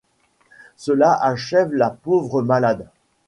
[0.77, 2.87] Cela achève la pauvre malade.